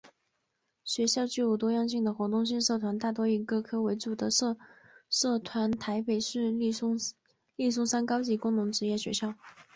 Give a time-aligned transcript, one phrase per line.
[0.83, 6.97] 学校具有多样性的活动性社团大多以各科为主的社团台北市立松
[7.87, 9.35] 山高级工农职业学校